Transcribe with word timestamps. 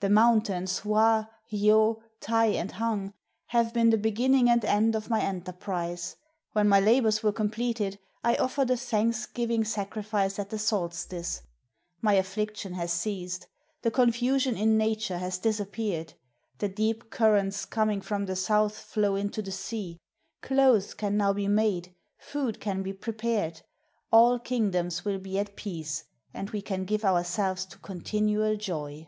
The 0.00 0.10
mountains, 0.10 0.80
Hwa, 0.80 1.28
Yoh, 1.48 2.02
Tai, 2.20 2.46
and 2.46 2.72
Hang, 2.72 3.14
have 3.46 3.72
been 3.72 3.88
the 3.88 3.96
beginning 3.96 4.50
and 4.50 4.62
end 4.64 4.94
of 4.96 5.08
my 5.08 5.20
enter 5.22 5.52
prise; 5.52 6.16
when 6.52 6.68
my 6.68 6.78
labors 6.78 7.22
were 7.22 7.32
completed, 7.32 7.98
I 8.24 8.34
ofifered 8.34 8.68
a 8.68 8.76
thanks 8.76 9.24
giving 9.26 9.64
sacrifice 9.64 10.38
at 10.40 10.50
the 10.50 10.58
solstice. 10.58 11.42
My 12.02 12.16
affiiction 12.16 12.72
has 12.74 12.92
ceased; 12.92 13.46
the 13.80 13.92
confusion 13.92 14.56
in 14.58 14.76
nature 14.76 15.16
has 15.18 15.38
disappeared; 15.38 16.14
the 16.58 16.68
deep 16.68 17.08
cur 17.08 17.34
rents 17.34 17.64
coming 17.64 18.02
from 18.02 18.26
the 18.26 18.36
south 18.36 18.76
flow 18.76 19.14
into 19.14 19.40
the 19.40 19.52
sea; 19.52 20.00
clothes 20.42 20.92
can 20.94 21.16
now 21.16 21.32
be 21.32 21.48
made, 21.48 21.94
food 22.18 22.60
can 22.60 22.82
be 22.82 22.92
prepared; 22.92 23.62
all 24.10 24.38
kingdoms 24.40 25.04
will 25.06 25.18
be 25.20 25.38
at 25.38 25.56
peace, 25.56 26.04
and 26.34 26.50
we 26.50 26.60
can 26.60 26.84
give 26.84 27.06
ourselves 27.06 27.64
to 27.66 27.78
continual 27.78 28.56
joy." 28.56 29.06